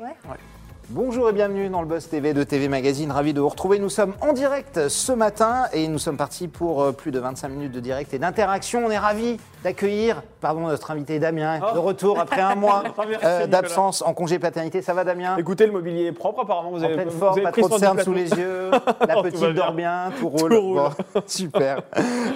[0.00, 0.59] 喂。
[0.92, 3.12] Bonjour et bienvenue dans le Buzz TV de TV Magazine.
[3.12, 3.78] Ravi de vous retrouver.
[3.78, 7.48] Nous sommes en direct ce matin et nous sommes partis pour euh, plus de 25
[7.48, 8.82] minutes de direct et d'interaction.
[8.86, 11.74] On est ravis d'accueillir, pardon, notre invité Damien, Oh.
[11.74, 12.82] de retour après un mois
[13.24, 14.82] euh, d'absence en congé paternité.
[14.82, 15.36] Ça va Damien?
[15.36, 16.70] Écoutez, le mobilier est propre apparemment.
[16.70, 18.70] Vous En avez, pleine forme, pas trop de cernes sous les yeux,
[19.06, 20.10] la petite dort bien.
[20.18, 20.50] tout roule.
[20.50, 20.76] Tout roule.
[21.14, 21.82] Bon, super.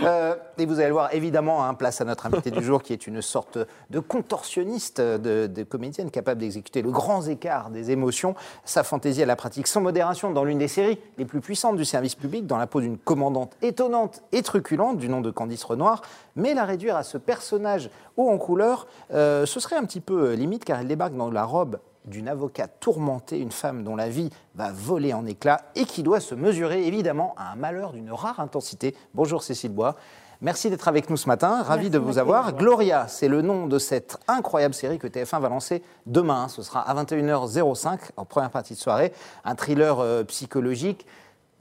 [0.04, 2.92] Euh, et vous allez le voir évidemment, hein, place à notre invité du jour qui
[2.92, 3.58] est une sorte
[3.90, 8.36] de contorsionniste, de, de comédienne capable d'exécuter le grand écart des émotions.
[8.64, 11.84] Sa fantaisie, elle la pratique sans modération dans l'une des séries les plus puissantes du
[11.84, 16.02] service public, dans la peau d'une commandante étonnante et truculente du nom de Candice Renoir.
[16.36, 20.30] Mais la réduire à ce personnage haut en couleur, euh, ce serait un petit peu
[20.30, 24.08] euh, limite car elle débarque dans la robe d'une avocate tourmentée, une femme dont la
[24.08, 28.12] vie va voler en éclats et qui doit se mesurer évidemment à un malheur d'une
[28.12, 28.94] rare intensité.
[29.14, 29.96] Bonjour Cécile Bois.
[30.44, 32.52] Merci d'être avec nous ce matin, ravi de vous avoir.
[32.54, 36.48] Gloria, c'est le nom de cette incroyable série que TF1 va lancer demain.
[36.48, 39.14] Ce sera à 21h05 en première partie de soirée.
[39.46, 41.06] Un thriller euh, psychologique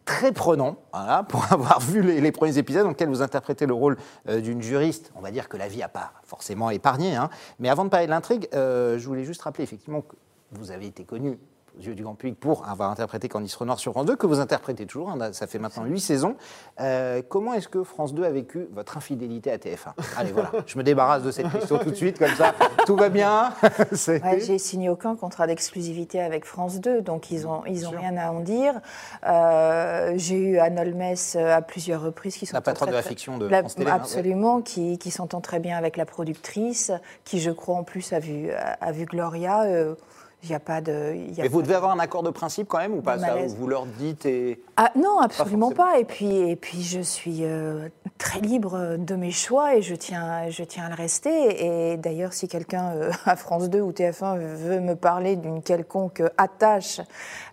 [0.04, 3.74] très prenant, voilà, pour avoir vu les, les premiers épisodes dans lesquels vous interprétez le
[3.74, 3.96] rôle
[4.28, 5.14] euh, d'une juriste.
[5.16, 7.16] On va dire que la vie n'a pas forcément épargné.
[7.16, 7.30] hein.
[7.60, 10.18] Mais avant de parler de l'intrigue, euh, je voulais juste rappeler effectivement que
[10.52, 11.40] vous avez été connu
[11.78, 14.40] aux yeux du grand public pour avoir interprété Candice Renoir sur France 2, que vous
[14.40, 16.36] interprétez toujours, hein, ça fait maintenant huit saisons.
[16.80, 20.78] Euh, comment est-ce que France 2 a vécu votre infidélité à TF1 Allez, voilà, je
[20.78, 22.54] me débarrasse de cette question tout de suite, comme ça,
[22.86, 23.54] tout va bien.
[24.08, 28.18] Ouais, j'ai signé aucun contrat d'exclusivité avec France 2, donc ils ont, ils ont rien
[28.18, 28.80] à en dire.
[29.26, 33.02] Euh, j'ai eu Anne Holmes euh, à plusieurs reprises qui sont La patronne de la
[33.02, 33.90] fiction de la- France Télé.
[33.90, 36.92] hein, Absolument, qui, qui s'entend très bien avec la productrice,
[37.24, 39.64] qui je crois en plus a vu, a, a vu Gloria.
[39.64, 39.96] euh,
[40.44, 41.14] Il n'y a pas de.
[41.16, 43.18] il y a Mais vous devez avoir un accord de principe quand même ou pas
[43.18, 43.36] ça.
[43.58, 44.62] Vous leur dites et...
[44.76, 46.00] Ah, non, absolument pas.
[46.00, 47.88] Et puis, et puis je suis euh,
[48.18, 51.66] très libre de mes choix et je tiens, je tiens à le rester.
[51.94, 56.22] Et d'ailleurs, si quelqu'un euh, à France 2 ou TF1 veut me parler d'une quelconque
[56.38, 57.00] attache.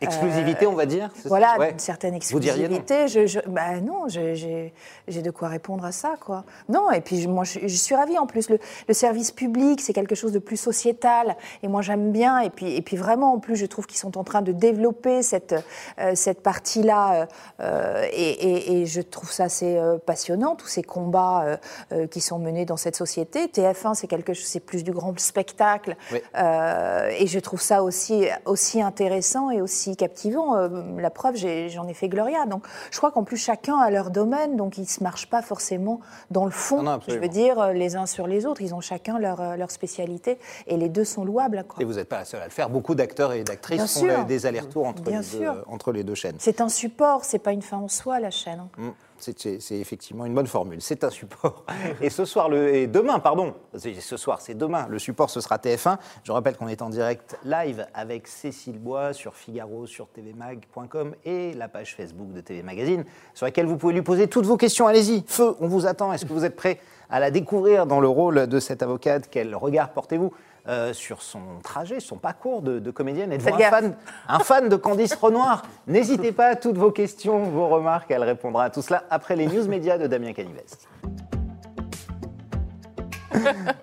[0.01, 1.71] Exclusivité, on va dire Voilà, Ouais.
[1.73, 3.09] une certaine Vous diriez non exclusivité.
[3.09, 4.73] Je, je- bah non, j'ai
[5.07, 6.45] j'ai de quoi répondre à ça, quoi.
[6.69, 8.19] Non, et puis je- moi, je, je suis ravie.
[8.19, 8.59] En plus, le,
[8.89, 12.39] le service public, c'est quelque chose de plus sociétal, et moi j'aime bien.
[12.41, 15.23] Et puis, et puis vraiment, en plus, je trouve qu'ils sont en train de développer
[15.23, 15.55] cette
[15.99, 17.29] euh, cette partie-là,
[17.61, 21.57] euh, et, et- et je trouve ça assez euh, passionnant, tous ces combats euh,
[21.93, 23.49] euh, qui sont menés dans cette société.
[23.49, 26.23] TF1, c'est quelque chose, c'est plus du grand spectacle, Oui.
[26.39, 30.57] euh, et je trouve ça aussi aussi intéressant et aussi captivant.
[30.57, 32.47] Euh, la preuve, j'en ai, fait Gloria.
[32.47, 36.01] Donc, je crois qu'en plus chacun a leur domaine, donc ils se marchent pas forcément
[36.31, 36.83] dans le fond.
[36.83, 38.63] Non, non, je veux dire euh, les uns sur les autres.
[38.63, 41.65] Ils ont chacun leur euh, leur spécialité et les deux sont louables.
[41.69, 41.83] quoi.
[41.83, 42.70] Et vous n'êtes pas la seule à le faire.
[42.71, 45.65] Beaucoup d'acteurs et d'actrices font des allers-retours entre, les deux- sûr.
[45.67, 46.37] entre les deux chaînes.
[46.39, 48.63] C'est un support, c'est pas une fin en soi la chaîne.
[48.79, 48.89] Mm.
[49.19, 50.81] C'est- effectivement une bonne formule.
[50.81, 51.65] C'est un support.
[52.01, 54.87] Et ce soir, le, et demain, pardon, ce soir, c'est demain.
[54.89, 55.99] Le support, ce sera TF1.
[56.25, 61.53] Je rappelle qu'on est en direct live avec Cécile Bois sur Figaro, sur tvmag.com et
[61.53, 63.05] la page Facebook de TV Magazine,
[63.35, 64.87] sur laquelle vous pouvez lui poser toutes vos questions.
[64.87, 66.13] Allez-y, feu, on vous attend.
[66.15, 69.29] Est-ce que vous êtes prêts à la découvrir dans le rôle de cette avocate?
[69.31, 70.33] Quel regard portez-vous
[70.69, 73.33] euh, sur son trajet, son parcours de, de comédienne.
[73.33, 73.97] Êtes-vous un fan,
[74.29, 75.63] un fan de Candice Renoir?
[75.87, 79.47] N'hésitez pas à toutes vos questions, vos remarques, elle répondra à tout cela après les
[79.47, 80.89] news médias de Damien Canivest.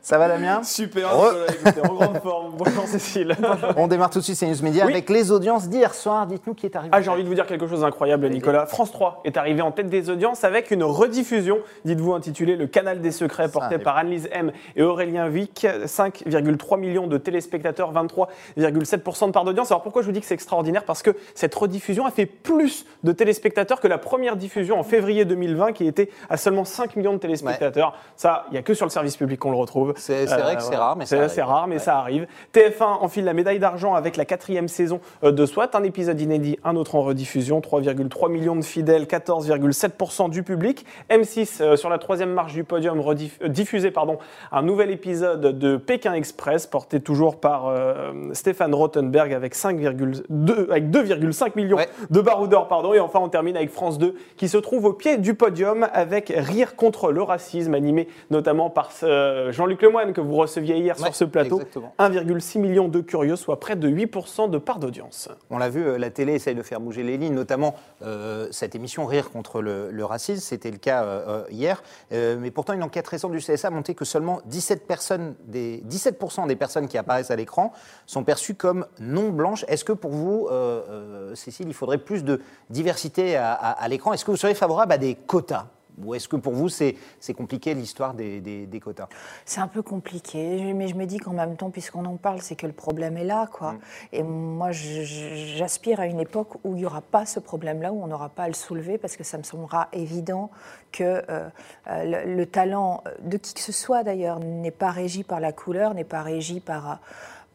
[0.02, 0.62] Ça va Damien?
[0.64, 2.54] Super, Re- Nicolas, écoutez, en grande forme.
[2.58, 3.36] Bonjour Cécile.
[3.76, 4.92] On démarre tout de suite ces news médias Oui.
[4.94, 6.28] avec les audiences d'hier soir.
[6.28, 6.92] Dites-nous qui est arrivé.
[6.94, 8.66] Ah, j'ai envie de vous dire quelque chose d'incroyable, Nicolas.
[8.66, 13.02] France 3 est arrivé en tête des audiences avec une rediffusion, dites-vous intitulée Le Canal
[13.02, 15.66] des Secrets, porté par Annelise M et Aurélien Vic.
[15.86, 19.72] 5,3 millions de téléspectateurs, 23,7% de part d'audience.
[19.72, 20.84] Alors pourquoi je vous dis que c'est extraordinaire?
[20.84, 25.26] Parce que cette rediffusion a fait plus de téléspectateurs que la première diffusion en février
[25.26, 27.94] 2020 qui était à seulement 5 millions de téléspectateurs.
[28.16, 29.94] Ça, il n'y a que sur le service public qu'on le retrouve.
[29.98, 30.84] C'est c'est vrai que c'est voilà.
[30.86, 31.52] rare, mais ça c'est arrive.
[31.54, 31.80] rare, mais Ouais.
[31.82, 32.28] ça arrive.
[32.54, 36.58] TF1 enfile la médaille d'argent avec la quatrième saison euh, de SWAT, un épisode inédit,
[36.64, 40.86] un autre en rediffusion, 3,3 millions de fidèles, 14,7% du public.
[41.10, 44.18] M6 euh, sur la troisième marche du podium euh, diffusé pardon,
[44.52, 50.90] un nouvel épisode de Pékin Express porté toujours par euh, Stéphane Rothenberg avec 5,2 avec
[50.90, 51.88] 2,5 millions Ouais.
[52.10, 55.18] de baroudeurs pardon et enfin on termine avec France 2 qui se trouve au pied
[55.18, 58.92] du podium avec Rire contre le racisme animé notamment par
[59.28, 61.56] ce Jean-Luc Lemoyne que vous receviez hier Ouais, sur ce plateau.
[61.58, 61.94] exactement.
[62.00, 65.30] 1,6 million de curieux, soit près de 8% de part d'audience.
[65.50, 68.76] On l'a vu, euh, la télé essaye de faire bouger les lignes, notamment euh, cette
[68.76, 71.82] émission Rire contre le, le racisme, c'était le cas euh, euh, hier.
[72.12, 75.82] Euh, mais pourtant, une enquête récente du CSA a montré que seulement 17%, personnes des,
[75.86, 77.74] 17 des personnes qui apparaissent à l'écran
[78.06, 79.66] sont perçues comme non blanches.
[79.68, 83.88] Est-ce que pour vous, euh, euh, Cécile, il faudrait plus de diversité à, à- à
[83.88, 84.14] l'écran?
[84.14, 85.66] Est-ce que vous seriez favorable à des quotas?
[86.04, 86.96] Ou est-ce que pour vous, c'est
[87.36, 89.08] compliqué l'histoire des, des- des quotas?
[89.46, 92.56] C'est un peu compliqué, mais je me dis qu'en même temps, puisqu'on en parle, c'est
[92.56, 93.76] que le problème est là, quoi.
[94.14, 98.08] Et moi, j'aspire à une époque où il n'y aura pas ce problème-là, où on
[98.08, 100.52] n'aura pas à le soulever, parce que ça me semblera évident
[100.92, 101.50] que euh,
[101.88, 105.52] euh, le, le talent de qui que ce soit, d'ailleurs, n'est pas régi par la
[105.52, 106.96] couleur, n'est pas régi par, euh,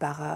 [0.03, 0.35] par, euh,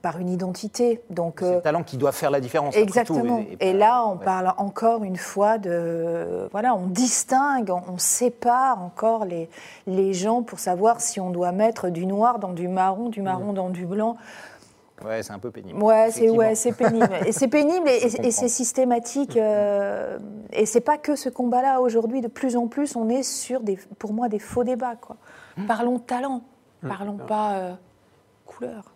[0.00, 1.02] par une identité.
[1.10, 2.74] Donc, C'est euh, le talent qui doit faire la différence.
[2.74, 3.42] tout, Exactement.
[3.58, 4.24] et- là, on ouais.
[4.24, 6.48] parle encore une fois de.
[6.52, 9.50] Voilà, on distingue, on, on sépare encore les,
[9.88, 13.52] les gens pour savoir si on doit mettre du noir dans du marron, du marron
[13.52, 14.16] dans du blanc.
[15.04, 15.82] Ouais, c'est un peu pénible.
[15.82, 17.10] Ouais, c'est ouais, c'est pénible.
[17.26, 19.36] Et c'est pénible et, et- c'est systématique.
[19.36, 20.16] euh,
[20.52, 21.80] et c'est pas que ce combat-là.
[21.80, 24.94] Aujourd'hui, de plus en plus, on est sur, des, pour moi, des faux débats.
[25.00, 25.16] Quoi.
[25.66, 26.42] Parlons talent,
[26.86, 27.72] parlons pas euh,
[28.46, 28.92] couleur.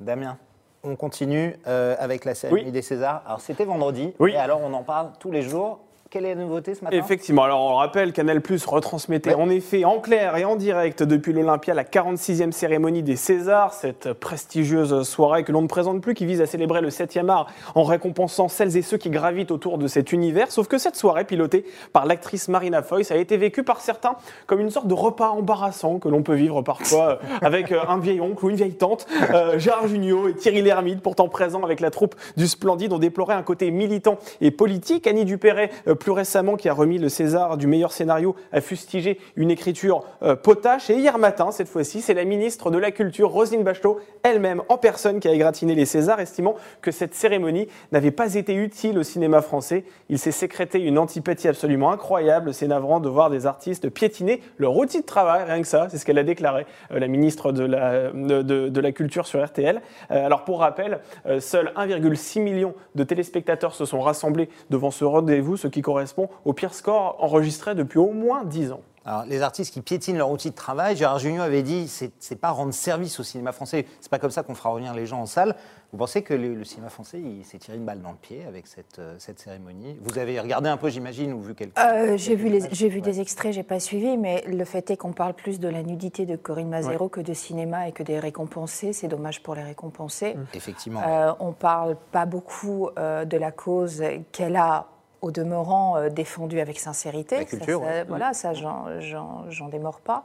[0.00, 0.38] Damien,
[0.84, 2.72] on continue euh, avec la cérémonie Oui.
[2.72, 3.22] des Césars.
[3.26, 4.32] Alors c'était vendredi, Oui.
[4.32, 5.80] et alors on en parle tous les jours.
[6.08, 9.42] Quelle est la nouveauté ce matin Effectivement, alors on le rappelle, Canal Plus retransmettait Ouais.
[9.42, 14.12] en effet en clair et en direct depuis l'Olympia la 46e cérémonie des Césars, cette
[14.12, 17.82] prestigieuse soirée que l'on ne présente plus, qui vise à célébrer le 7e art en
[17.82, 20.52] récompensant celles et ceux qui gravitent autour de cet univers.
[20.52, 24.14] Sauf que cette soirée, pilotée par l'actrice Marina Foïs, a été vécue par certains
[24.46, 27.98] comme une sorte de repas embarrassant que l'on peut vivre parfois euh, avec euh, un
[27.98, 29.08] vieil oncle ou une vieille tante.
[29.34, 33.34] Euh, Gérard Jugnot et Thierry Lhermitte, pourtant présents avec la troupe du Splendide, ont déploré
[33.34, 35.08] un côté militant et politique.
[35.08, 39.50] Annie Dupéret, plus récemment, qui a remis le César du meilleur scénario, a fustigé une
[39.50, 40.90] écriture euh, potache.
[40.90, 44.78] Et hier matin, cette fois-ci, c'est la ministre de la Culture, Roselyne Bachelot, elle-même en
[44.78, 49.02] personne, qui a égratigné les Césars, estimant que cette cérémonie n'avait pas été utile au
[49.02, 49.84] cinéma français.
[50.08, 52.54] Il s'est sécrété une antipathie absolument incroyable.
[52.54, 55.88] C'est navrant de voir des artistes piétiner leur outil de travail, rien que ça.
[55.90, 59.80] C'est ce qu'elle a déclaré, euh, la ministre de la, de, la Culture sur RTL.
[60.10, 61.00] Euh, alors, pour rappel,
[61.40, 66.52] seuls 1,6 million de téléspectateurs se sont rassemblés devant ce rendez-vous, ce qui correspond au
[66.52, 68.80] pire score enregistré depuis au moins 10 ans.
[69.04, 72.50] Alors, les artistes qui piétinent leur outil de travail, Gérard Jugnot avait dit c'est pas
[72.50, 75.26] rendre service au cinéma français, c'est pas comme ça qu'on fera revenir les gens en
[75.26, 75.54] salle.
[75.92, 78.44] Vous pensez que le, le cinéma français il s'est tiré une balle dans le pied
[78.48, 79.96] avec cette, euh, cette cérémonie?
[80.02, 81.78] Vous avez regardé un peu, j'imagine, ou vu quelques.
[81.78, 84.90] Euh, j'ai vu, les, quelques j'ai vu des extraits, j'ai pas suivi, mais le fait
[84.90, 88.02] est qu'on parle plus de la nudité de Corinne Mazero que de cinéma et que
[88.02, 88.92] des récompensés.
[88.92, 90.34] C'est dommage pour les récompensés.
[90.36, 90.44] Ouais.
[90.54, 91.00] Effectivement.
[91.06, 94.02] Euh, on parle pas beaucoup euh, de la cause
[94.32, 94.88] qu'elle a,
[95.26, 97.38] au demeurant, euh, défendue avec sincérité.
[97.38, 98.04] La culture, Ça, ça- ouais.
[98.04, 100.24] Voilà, ça, j'en, démords pas.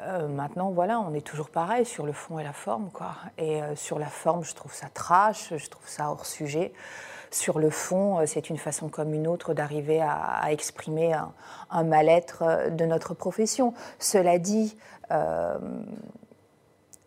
[0.00, 3.12] Euh, maintenant, voilà, on est toujours pareil sur le fond et la forme, quoi.
[3.38, 6.72] Et euh, sur la forme, je trouve ça trash, je trouve ça hors sujet.
[7.30, 11.32] Sur le fond, c'est une façon comme une autre d'arriver à, à exprimer un,
[11.70, 13.74] un mal-être de notre profession.
[13.98, 14.76] Cela dit,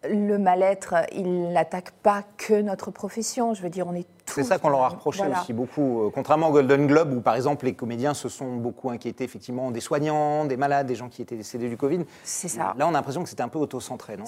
[0.03, 3.53] le mal-être, il n'attaque pas que notre profession.
[3.53, 4.05] Je veux dire, on est.
[4.29, 5.41] C'est ça qu'on leur a reproché Voilà.
[5.41, 6.01] aussi beaucoup.
[6.05, 9.71] Euh, Contrairement au Golden Globe, où par exemple les comédiens se sont beaucoup inquiétés effectivement
[9.71, 12.01] des soignants, des malades, des gens qui étaient décédés du Covid.
[12.23, 12.73] C'est ça.
[12.77, 14.25] Là, on a l'impression que c'était un peu auto-centré, non?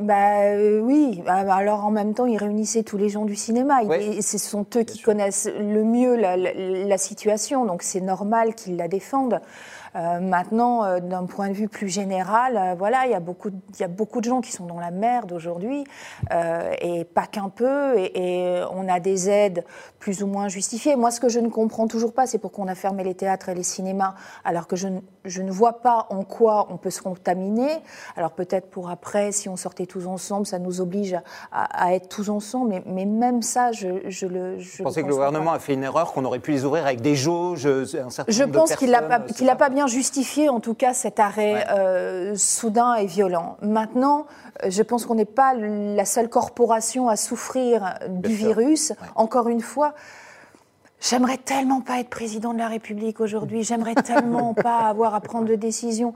[0.00, 3.36] Bah euh, oui, Ah, bah, alors en même temps, ils réunissaient tous les gens du
[3.36, 3.82] cinéma.
[3.82, 5.04] Ils- et ce sont eux qui sûr.
[5.06, 9.40] connaissent le mieux la, la- la situation, donc c'est normal qu'ils la défendent.
[9.96, 13.48] Euh, maintenant, euh, d'un point de vue plus général, euh, voilà, il y, a beaucoup
[13.74, 15.82] il y a beaucoup de gens qui sont dans la merde aujourd'hui,
[16.80, 18.12] et pas qu'un peu, et,
[18.58, 19.39] et on a des aides
[19.98, 20.96] plus ou moins justifiées.
[20.96, 23.48] Moi, ce que je ne comprends toujours pas, c'est pourquoi on a fermé les théâtres
[23.48, 26.90] et les cinémas, alors que je, ne- je ne vois pas en quoi on peut
[26.90, 27.68] se contaminer.
[28.16, 31.22] Alors peut-être pour après, si on sortait tous ensemble, ça nous oblige à,
[31.52, 34.58] à- à être tous ensemble, mais, mais même ça, je, je le.
[34.58, 35.56] Je Vous pensez le que le gouvernement pas.
[35.56, 38.32] a fait une erreur, qu'on aurait pu les ouvrir avec des jauges, euh, un certain
[38.32, 41.64] Je nombre de pense qu'il n'a pas, bien justifié, en tout cas, cet arrêt Ouais.
[41.70, 43.56] euh, soudain et violent.
[43.62, 44.26] Maintenant,
[44.64, 48.46] euh, je pense qu'on n'est pas la seule corporation à souffrir du Bien sûr.
[48.48, 48.90] virus.
[48.90, 48.96] Ouais.
[49.16, 49.94] Encore une fois,
[51.00, 53.62] J'aimerais tellement pas être président de la République aujourd'hui.
[53.62, 56.12] J'aimerais tellement pas avoir à prendre de décisions.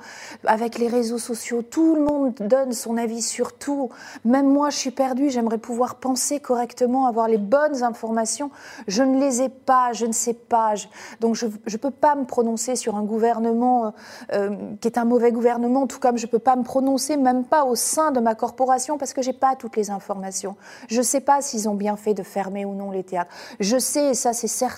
[0.47, 3.89] Avec les réseaux sociaux, tout le monde donne son avis sur tout.
[4.27, 5.31] Même moi, je suis perdue.
[5.31, 8.51] J'aimerais pouvoir penser correctement, avoir les bonnes informations.
[8.87, 9.95] Je ne les ai pas.
[9.95, 10.75] Je ne sais pas.
[10.75, 10.87] Je-
[11.19, 13.91] donc, je ne peux pas me prononcer sur un gouvernement euh,
[14.35, 17.45] euh, qui est un mauvais gouvernement, tout comme je ne peux pas me prononcer, même
[17.45, 20.57] pas au sein de ma corporation, parce que j'ai pas toutes les informations.
[20.89, 23.31] Je ne sais pas s'ils ont bien fait de fermer ou non les théâtres.
[23.61, 24.74] Je sais, et ça c'est certain,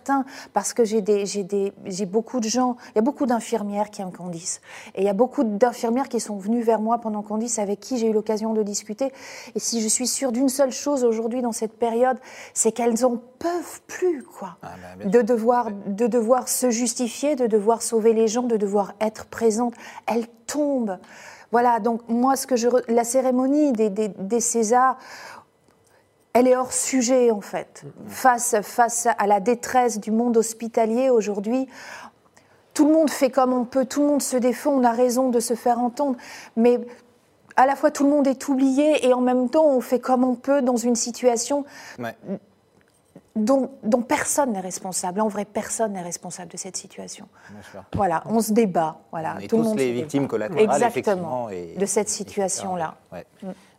[0.53, 3.91] parce que j'ai des, j'ai des, j'ai beaucoup de gens, il y a beaucoup d'infirmières
[3.91, 4.61] qui aiment Candice,
[4.95, 7.99] et il y a beaucoup d'infirmières qui sont venues vers moi pendant Candice, avec qui
[7.99, 9.12] j'ai eu l'occasion de discuter.
[9.55, 12.19] Et si je suis sûre d'une seule chose aujourd'hui dans cette période,
[12.55, 17.47] c'est qu'elles en peuvent plus, quoi, Ah, bah, de devoir, de devoir se justifier, de
[17.47, 19.75] devoir sauver les gens, de devoir être présente.
[20.07, 20.99] Elles tombent.
[21.53, 24.99] Voilà, donc moi, ce que je, la cérémonie des, des, des Césars,
[26.38, 27.85] elle est hors sujet en fait.
[28.09, 31.66] Face, face à la détresse du monde hospitalier aujourd'hui,
[32.75, 35.31] tout le monde fait comme on peut, tout le monde se défend, on a raison
[35.31, 36.16] de se faire entendre,
[36.57, 36.78] mais
[37.57, 40.25] à la fois tout le monde est oublié et en même temps on fait comme
[40.25, 41.64] on peut dans une situation
[41.99, 42.14] Ouais.
[43.35, 45.23] dont, dont personne n'est responsable.
[45.23, 47.28] En vrai, personne n'est responsable de cette situation.
[47.95, 48.99] Voilà, on se débat.
[49.11, 50.00] Voilà, On est tout le tous monde les débat.
[50.00, 51.49] victimes collatérales, Exactement, effectivement.
[51.50, 52.95] et- de cette et situation-là.
[53.11, 53.25] Ouais.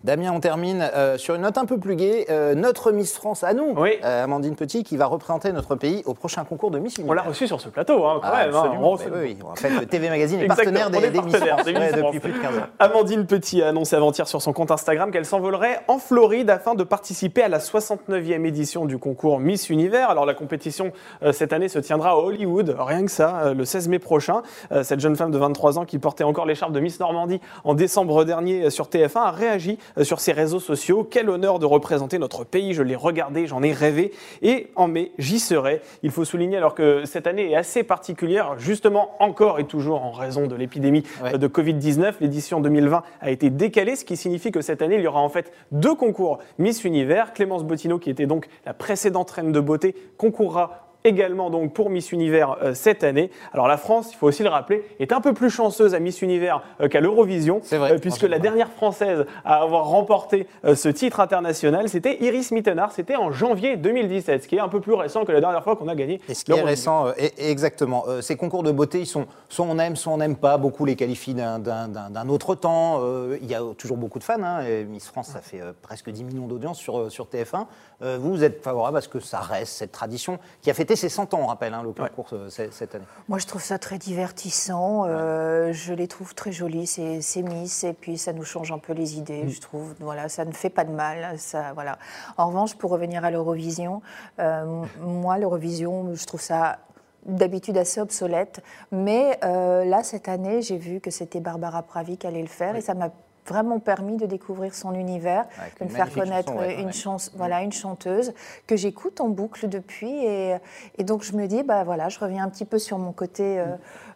[0.04, 2.28] Damien, on termine euh, sur une note un peu plus gaie.
[2.30, 3.94] Euh, notre Miss France à nous, Oui.
[4.06, 7.16] euh, Amandine Petit, qui va représenter notre pays au prochain concours de Miss On Univers.
[7.16, 8.56] l'a reçu sur ce plateau, hein, quand Ah, même.
[8.56, 8.72] hein.
[8.80, 9.38] On reçoit- oui, oui.
[9.50, 11.80] En fait, le TV Magazine est partenaire des, on est des Miss France des ouais,
[11.80, 12.62] Miss depuis plus de 15 ans.
[12.78, 16.84] Amandine Petit a annoncé avant-hier sur son compte Instagram qu'elle s'envolerait en Floride afin de
[16.84, 20.10] participer à la 69e édition du concours Miss Univers.
[20.12, 20.92] Alors la compétition
[21.32, 24.42] cette année se tiendra à Hollywood, rien que ça, le 16 mai prochain.
[24.84, 28.24] Cette jeune femme de 23 ans qui portait encore l'écharpe de Miss Normandie en décembre
[28.26, 31.08] dernier sur TF1 a réagi sur ses réseaux sociaux.
[31.10, 35.12] Quel honneur de représenter notre pays, je l'ai regardé, j'en ai rêvé et en mai
[35.18, 35.82] j'y serai.
[36.04, 40.12] Il faut souligner alors que cette année est assez particulière, justement encore et toujours en
[40.12, 41.36] raison de l'épidémie Ouais.
[41.36, 42.16] euh, de Covid-19.
[42.22, 45.30] L'édition 2020 a été décalée, ce qui signifie que cette année, il y aura en
[45.30, 47.34] fait deux concours Miss Univers.
[47.34, 52.12] Clémence Bottineau, qui était donc la précédente reine de beauté, concourra également donc pour Miss
[52.12, 53.32] Univers euh, cette année.
[53.54, 56.22] Alors la France, il faut aussi le rappeler, est un peu plus chanceuse à Miss
[56.22, 60.90] Univers euh, qu'à l'Eurovision, C'est vrai, euh, puisque la dernière française à avoir remporté ce
[60.90, 64.94] titre international, c'était Iris Mittenard, c'était en janvier 2017, ce qui est un peu plus
[64.94, 67.04] récent que la dernière fois qu'on a gagné Et ce qui est l'Eurovision.
[67.04, 70.58] récent, exactement, ces concours de beauté, ils sont, soit on aime, soit on n'aime pas.
[70.58, 73.02] Beaucoup les qualifient d'un- autre temps.
[73.42, 74.42] Il y a toujours beaucoup de fans.
[74.44, 77.68] hein, et Miss France, ça fait presque 10 millions d'audience sur, euh, sur TF1.
[78.02, 80.96] Euh, vous, vous êtes favorable à ce que ça reste cette tradition qui a fêté
[80.98, 83.06] ses 100 ans, on rappelle, hein, le concours euh, cette année.
[83.30, 85.06] Moi, je trouve ça très divertissant.
[85.06, 88.80] euh, je les trouve très jolis, ces, ces Miss, et puis ça nous change un
[88.80, 89.50] peu les idées, Mm.
[89.50, 89.94] je trouve.
[90.02, 91.38] Voilà, ça ne fait pas de mal.
[91.40, 91.98] Ça, voilà.
[92.38, 94.02] En revanche, pour revenir à l'Eurovision,
[94.40, 96.80] euh, moi, l'Eurovision, je trouve ça
[97.26, 98.62] d'habitude assez obsolète.
[98.92, 102.76] Mais euh, là, cette année, j'ai vu que c'était Barbara Pravi qui allait le faire,
[102.76, 103.10] et ça m'a
[103.48, 106.92] vraiment permis de découvrir son univers, Avec de me faire connaître chanson, ouais, une ouais.
[106.92, 108.34] chance, voilà, une chanteuse
[108.68, 110.12] que j'écoute en boucle depuis.
[110.26, 110.56] Et,
[110.98, 113.60] et donc, je me dis, bah voilà, je reviens un petit peu sur mon côté.
[113.60, 113.66] euh,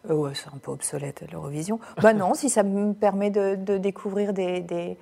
[0.09, 1.79] euh, ouais, c'est un peu obsolète l'Eurovision.
[2.01, 4.97] bah non, si ça me permet de, de découvrir des, des,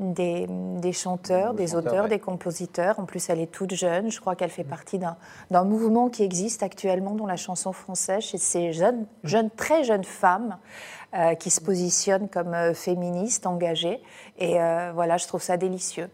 [0.00, 2.10] des, des chanteurs, Des auteurs, ouais.
[2.10, 2.98] des compositeurs.
[2.98, 4.10] En plus, elle est toute jeune.
[4.10, 5.16] Je crois qu'elle fait partie d'un
[5.50, 10.04] d'un mouvement qui existe actuellement dans la chanson française chez ces jeunes, jeunes très jeunes
[10.04, 10.56] femmes
[11.14, 14.00] euh, qui se positionnent comme euh, féministes, engagées.
[14.38, 16.08] Et euh, voilà, je trouve ça délicieux.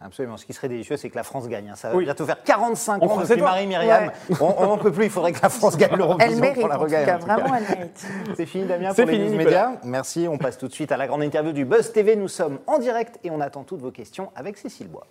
[0.00, 0.36] Absolument.
[0.36, 1.70] Ce qui serait délicieux, c'est que la France gagne.
[1.70, 1.76] hein.
[1.76, 2.04] Ça va Oui.
[2.04, 3.40] bientôt faire 45 On ans depuis.
[3.40, 4.10] Marie-Myriam.
[4.40, 6.76] On n'en peut plus, il faudrait que la France gagne Elle l'Eurovision mérite, pour la
[6.76, 7.12] regagner.
[7.24, 8.06] vraiment, elle mérite.
[8.36, 9.72] C'est fini Damien C'est pour les fini, news médias.
[9.84, 12.16] Merci, on passe tout de suite à la grande interview du Buzz TV.
[12.16, 15.06] Nous sommes en direct et on attend toutes vos questions avec Cécile Bois.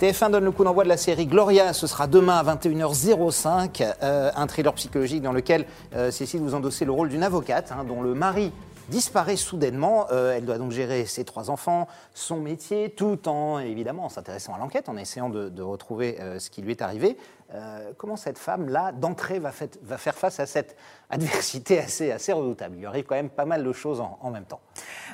[0.00, 1.72] TF1 donne le coup d'envoi de la série Gloria.
[1.72, 3.94] Ce sera demain à 21h05.
[4.02, 7.82] euh, un thriller psychologique dans lequel euh, Cécile vous endossez le rôle d'une avocate hein,
[7.88, 8.52] dont le mari
[8.88, 10.06] disparaît soudainement.
[10.10, 14.54] Euh, elle doit donc gérer ses trois enfants, son métier, tout en évidemment en s'intéressant
[14.54, 17.16] à l'enquête, en essayant de, retrouver euh, ce qui lui est arrivé.
[17.54, 20.76] Euh, comment cette femme-là, d'entrée, va, faire face à cette
[21.10, 22.74] adversité assez, redoutable?
[22.76, 24.60] Il lui arrive quand même pas mal de choses en, même temps.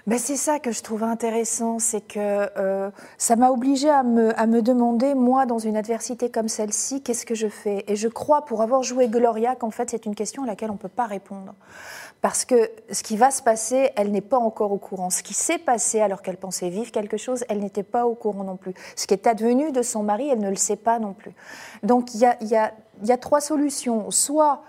[0.06, 2.50] Ben, c'est ça que je trouve intéressant, c'est que
[3.18, 7.26] ça m'a obligée à me, à me demander, moi, dans une adversité comme celle-ci, qu'est-ce
[7.26, 7.84] que je fais?
[7.86, 10.74] Et je crois, pour avoir joué Gloria, qu'en fait, c'est une question à laquelle on
[10.74, 11.54] ne peut pas répondre.
[12.22, 15.10] Parce que ce qui va se passer, elle n'est pas encore au courant.
[15.10, 18.44] Ce qui s'est passé alors qu'elle pensait vivre quelque chose, elle n'était pas au courant
[18.44, 18.74] non plus.
[18.96, 21.32] Ce qui est advenu de son mari, elle ne le sait pas non plus.
[21.82, 24.10] Donc il y a, y a- y a trois solutions.
[24.12, 24.62] Soit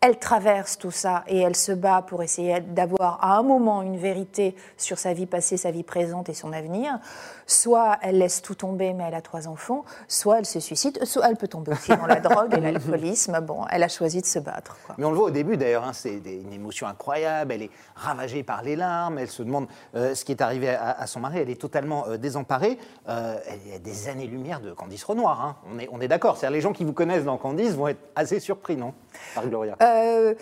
[0.00, 3.96] elle traverse tout ça et elle se bat pour essayer d'avoir à un moment une
[3.96, 6.98] vérité sur sa vie passée, sa vie présente et son avenir.
[7.46, 11.28] Soit elle laisse tout tomber, mais elle a trois enfants, soit elle se suicide, soit
[11.28, 13.38] elle peut tomber aussi dans la drogue et l'alcoolisme.
[13.48, 14.76] Bon, elle a choisi de se battre.
[14.84, 14.94] quoi.
[14.98, 18.42] Mais on le voit au début d'ailleurs, hein, c'est une émotion incroyable, elle est ravagée
[18.42, 21.38] par les larmes, elle se demande euh, ce qui est arrivé à, à son mari,
[21.38, 22.78] elle est totalement euh, désemparée.
[23.08, 25.56] Euh, elle est à des années-lumière de Candice Renoir, hein.
[25.72, 26.36] on est, on est d'accord.
[26.36, 28.92] C'est-à-dire les gens qui vous connaissent dans Candice vont être assez surpris, non?
[29.34, 29.76] Par Gloria.
[29.82, 30.34] Euh,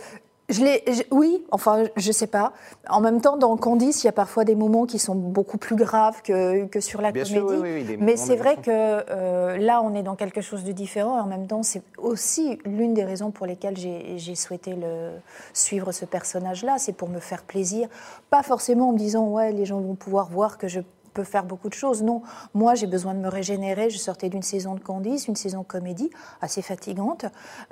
[0.49, 2.53] je oui, enfin, je sais pas.
[2.89, 5.75] En même temps, dans Candice, il y a parfois des moments qui sont beaucoup plus
[5.75, 7.41] graves que, que sur la Bien comédie.
[7.41, 10.41] sûr, oui, oui, oui, des Mais c'est vrai que euh, là, on est dans quelque
[10.41, 11.19] chose de différent.
[11.19, 15.11] Et en même temps, c'est aussi l'une des raisons pour lesquelles j'ai j'ai souhaité le,
[15.53, 16.77] suivre ce personnage-là.
[16.79, 17.89] C'est pour me faire plaisir.
[18.31, 20.81] Pas forcément en me disant, ouais, les gens vont pouvoir voir que je
[21.17, 22.03] peux faire beaucoup de choses.
[22.03, 23.89] Non, moi j'ai besoin de me régénérer.
[23.89, 26.11] Je sortais d'une saison de Candice, une saison comédie
[26.43, 27.25] assez fatigante.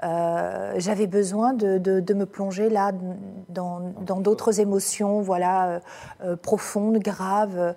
[0.02, 2.92] Euh, J'avais besoin de, me plonger là
[3.48, 5.80] dans d'autres émotions, voilà, euh,
[6.22, 7.74] euh, profondes, graves.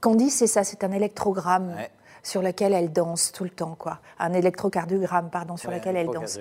[0.00, 1.74] Candice, c'est ça, c'est un électrogramme.
[2.22, 3.98] Sur lequel elle danse tout le temps, quoi.
[4.18, 6.38] Un électrocardiogramme, pardon, sur Ouais, lequel elle danse.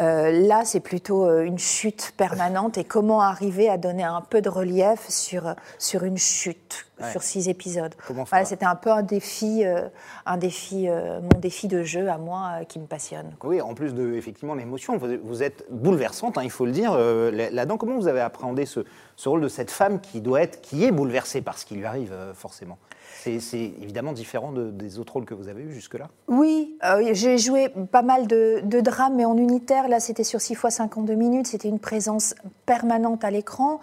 [0.00, 4.40] Euh, là, c'est plutôt euh, une chute permanente et comment arriver à donner un peu
[4.40, 7.10] de relief sur, sur une chute, Ouais.
[7.12, 7.94] sur six épisodes?
[8.08, 9.88] Voilà, C'était un peu un défi, euh,
[10.26, 13.34] un défi euh, mon défi de jeu à moi euh, qui me passionne.
[13.38, 13.50] quoi.
[13.50, 16.92] Oui, en plus de effectivement l'émotion, vous, vous êtes bouleversante, hein, il faut le dire.
[16.94, 18.80] euh, là- Là-dedans, comment vous avez appréhendé ce,
[19.16, 21.86] ce rôle de cette femme qui doit être, qui est bouleversée par ce qui lui
[21.86, 22.78] arrive euh, forcément?
[23.20, 26.08] C'est évidemment différent de- des autres rôles que vous avez eus jusque-là.
[26.28, 29.88] Oui, euh, j'ai joué pas mal de, drames, mais en unitaire.
[29.88, 31.48] Là, c'était sur 6 fois 52 minutes.
[31.48, 32.34] C'était une présence
[32.64, 33.80] permanente à l'écran.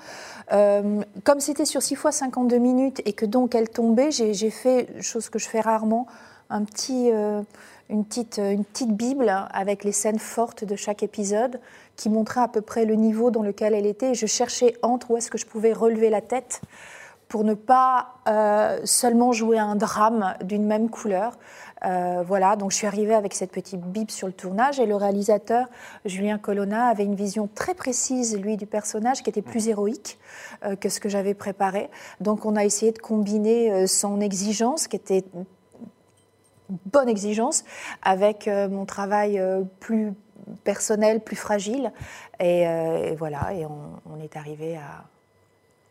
[0.54, 4.88] Euh, comme c'était sur 6 fois 52 minutes et que donc elle tombait, j'ai fait,
[5.02, 6.08] chose que je fais rarement,
[6.52, 7.42] euh,
[7.90, 11.60] une, petite, une petite Bible avec les scènes fortes de chaque épisode
[11.96, 14.14] qui montrait à peu près le niveau dans lequel elle était.
[14.14, 16.62] Je cherchais entre où est-ce que je pouvais relever la tête
[17.28, 21.38] pour ne pas euh, seulement jouer un drame d'une même couleur.
[21.84, 24.96] Euh, voilà, donc je suis arrivée avec cette petite bible sur le tournage et le
[24.96, 25.68] réalisateur,
[26.06, 30.18] Julien Colonna, avait une vision très précise, lui, du personnage qui était plus héroïque
[30.64, 31.90] euh, que ce que j'avais préparé.
[32.22, 35.46] Donc on a essayé de combiner son exigence, qui était une
[36.86, 37.64] bonne exigence,
[38.02, 39.42] avec mon travail
[39.80, 40.14] plus
[40.64, 41.92] personnel, plus fragile.
[42.40, 45.04] Et, et voilà, et on, on est arrivé à,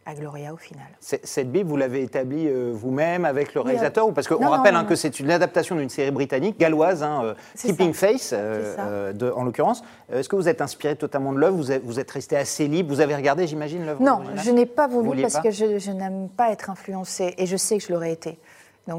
[0.07, 0.85] à Gloria au final.
[1.01, 4.75] Cette Bible, vous l'avez établie euh, vous-même avec le Oui, réalisateur ou Parce qu'on rappelle
[4.75, 8.09] non, hein, que c'est une adaptation d'une série britannique, galloise, hein, euh, Keeping ça.
[8.09, 9.83] Face, euh, euh, de- en l'occurrence.
[10.13, 11.57] Euh, Est-ce que vous êtes inspiré totalement de l'œuvre?
[11.57, 12.93] Vous, êtes- vous êtes resté assez libre?
[12.95, 15.41] Vous avez regardé, j'imagine, l'œuvre Non, je n'ai pas voulu parce pas?
[15.43, 18.39] que je, je n'aime pas être influencée et je sais que je l'aurais été.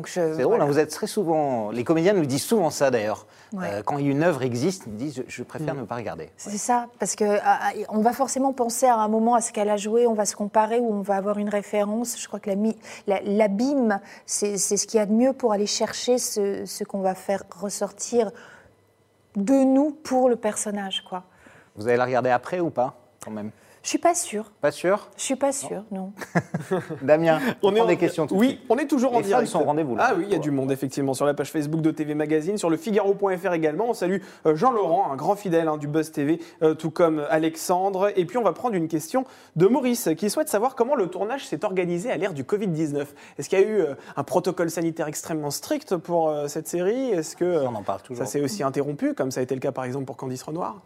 [0.05, 0.63] C'est drôle, voilà.
[0.63, 1.69] hein, vous êtes très souvent.
[1.71, 3.27] Les comédiens nous disent souvent ça d'ailleurs.
[3.53, 3.67] Ouais.
[3.71, 5.79] Euh, quand une œuvre existe, ils me disent je, je préfère Mm.
[5.81, 6.29] ne pas regarder.
[6.37, 9.53] C'est ça, parce que ah, ah, on va forcément penser à un moment à ce
[9.53, 12.19] qu'elle a joué, on va se comparer ou on va avoir une référence.
[12.19, 15.33] Je crois que la mi- la- l'abîme, c'est c'est ce qu'il y a de mieux
[15.33, 18.31] pour aller chercher ce, ce qu'on va faire ressortir
[19.35, 21.23] de nous pour le personnage, quoi.
[21.75, 23.51] Vous allez la regarder après ou pas quand même?
[23.85, 24.51] Je suis pas sûre.
[24.61, 26.11] Pas sûr Je suis pas sûre, non.
[27.03, 28.61] Damien, on, prend en- des questions tout de Oui, suite.
[28.69, 29.47] on est toujours en Les direct.
[29.47, 30.07] sont rendez-vous, là.
[30.09, 32.57] Ah oui, il y a du monde effectivement sur la page Facebook de TV Magazine,
[32.57, 33.85] sur le Figaro.fr également.
[33.87, 38.11] On salue euh, Jean-Laurent, un grand fidèle hein, du Buzz TV, euh, tout comme Alexandre.
[38.15, 39.23] Et puis on va prendre une question
[39.55, 43.05] de Maurice qui souhaite savoir comment le tournage s'est organisé à l'ère du Covid-19.
[43.37, 47.11] Est-ce qu'il y a eu euh, un protocole sanitaire extrêmement strict pour euh, cette série?
[47.11, 48.25] Est-ce que euh, On en parle toujours.
[48.25, 50.81] ça s'est aussi interrompu, comme ça a été le cas par exemple pour Candice Renoir?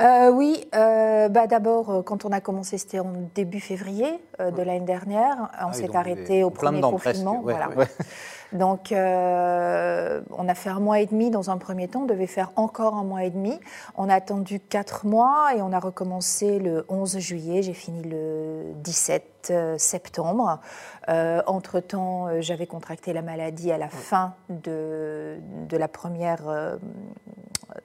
[0.00, 4.50] Euh, oui, euh, bah d'abord, euh, quand on a commencé, c'était en début février euh,
[4.50, 5.50] de l'année dernière.
[5.60, 7.40] On Ah s'est arrêté au premier confinement.
[7.42, 7.68] ouais, voilà.
[7.76, 7.86] ouais.
[8.52, 12.02] Donc, euh, on a fait un mois et demi dans un premier temps.
[12.02, 13.58] On devait faire encore un mois et demi.
[13.96, 17.62] On a attendu quatre mois et on a recommencé le 11 juillet.
[17.62, 20.60] J'ai fini le 17 euh, septembre.
[21.08, 25.36] Euh, Entre-temps, j'avais contracté la maladie à la fin de,
[25.68, 26.42] de la première.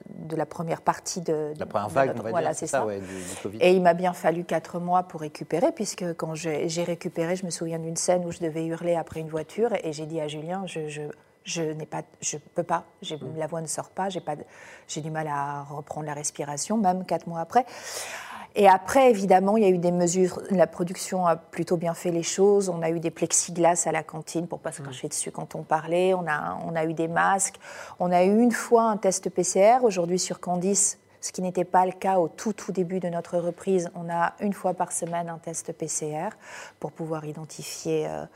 [0.08, 2.78] De la première partie de, La première de vague, notre- on va voilà, c'est ça,
[2.78, 2.86] ça.
[2.86, 3.58] ouais, du, du Covid.
[3.60, 7.50] Et il m'a bien fallu quatre mois pour récupérer, puisque quand j'ai récupéré, je me
[7.50, 10.62] souviens d'une scène où je devais hurler après une voiture, et j'ai dit à Julien,
[10.66, 11.02] je, je,
[11.44, 14.36] je n'ai pas, je peux pas, j'ai- la voix ne sort pas, j'ai pas,
[14.86, 17.66] j'ai du mal à reprendre la respiration, même quatre mois après.
[18.54, 20.40] Et après, évidemment, il y a eu des mesures.
[20.50, 22.68] La production a plutôt bien fait les choses.
[22.68, 25.62] On a eu des plexiglas à la cantine pour pas se cracher dessus quand on
[25.62, 26.12] parlait.
[26.12, 27.56] On a, on a eu des masques.
[27.98, 29.84] On a eu une fois un test PCR.
[29.84, 33.38] Aujourd'hui, sur Candice, ce qui n'était pas le cas au tout tout début de notre
[33.38, 33.88] reprise.
[33.94, 36.30] On a une fois par semaine un test PCR
[36.80, 38.26] pour pouvoir identifier euh,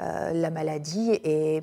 [0.00, 1.12] euh, la maladie.
[1.24, 1.60] Et,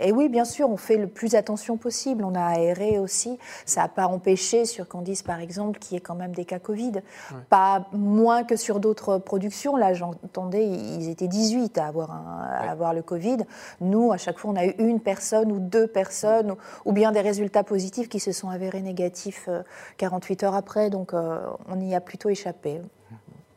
[0.00, 2.22] et, oui, bien sûr, on fait le plus attention possible.
[2.24, 3.38] On a aéré aussi.
[3.64, 6.58] Ça n'a pas empêché sur Candice, par exemple, qu'il y ait quand même des cas
[6.58, 7.00] Covid.
[7.48, 9.76] Pas moins que sur d'autres productions.
[9.76, 13.38] Là, j'entendais, ils étaient 18 à avoir, un, à avoir le Covid.
[13.80, 16.56] Nous, à chaque fois, on a eu une personne ou deux personnes, ou,
[16.90, 19.48] ou bien des résultats positifs qui se sont avérés négatifs
[19.96, 20.90] 48 heures après.
[20.90, 22.82] Donc, euh, on y a plutôt échappé.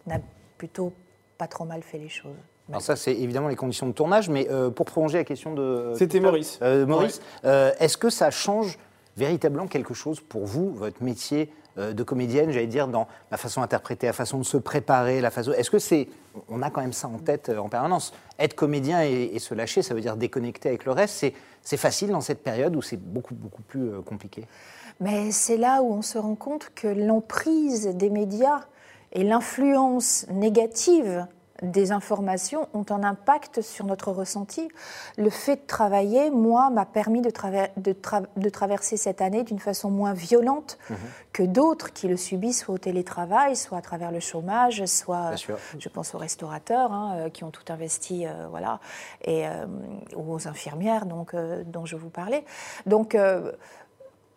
[0.08, 0.20] On a
[0.58, 0.94] plutôt
[1.38, 2.36] pas trop mal fait les choses.
[2.70, 5.94] Alors ça, c'est évidemment les conditions de tournage, mais euh, pour prolonger la question de...
[5.98, 6.60] C'était Maurice.
[6.62, 7.50] Euh, Maurice, ouais.
[7.50, 8.78] euh, est-ce que ça change
[9.18, 13.62] véritablement quelque chose pour vous, votre métier euh, de comédienne, j'allais dire, dans la façon
[13.62, 15.54] d'interpréter, la façon de se préparer, la façon...
[15.54, 16.10] Est-ce que c'est...
[16.50, 18.14] On a quand même ça en tête euh, en permanence.
[18.40, 21.26] Être comédien et, et, se lâcher, ça veut dire déconnecter avec le reste.
[21.62, 24.46] C'est facile dans cette période où c'est beaucoup, beaucoup plus euh, compliqué?
[25.00, 28.62] Mais c'est là où on se rend compte que l'emprise des médias
[29.14, 31.26] et l'influence négative
[31.62, 34.70] des informations ont un impact sur notre ressenti.
[35.18, 39.44] Le fait de travailler, moi, m'a permis de, traver de, tra de, traverser cette année
[39.44, 40.96] d'une façon moins violente mmh.
[41.34, 45.90] que d'autres qui le subissent, soit au télétravail, soit à travers le chômage, soit, je
[45.90, 48.80] pense aux restaurateurs hein, qui ont tout investi, euh, voilà,
[49.24, 49.66] et, euh,
[50.16, 52.44] ou aux infirmières donc, euh, dont je vous parlais.
[52.86, 53.52] Donc, euh,